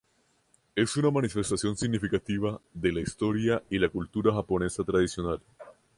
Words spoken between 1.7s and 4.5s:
significativa de la historia y la cultura